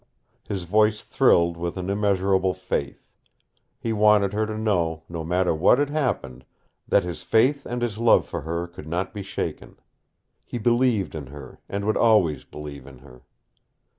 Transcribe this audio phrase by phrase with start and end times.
[0.43, 3.07] His voice thrilled with an immeasurable faith.
[3.77, 6.43] He wanted her to know, no matter what had happened,
[6.87, 9.77] that this faith and his love for her could not be shaken.
[10.43, 13.21] He believed in her, and would always believe in her.